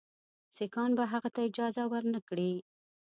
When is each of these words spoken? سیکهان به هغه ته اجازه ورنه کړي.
سیکهان 0.55 0.91
به 0.97 1.03
هغه 1.11 1.29
ته 1.35 1.41
اجازه 1.49 1.83
ورنه 1.91 2.19
کړي. 2.29 2.51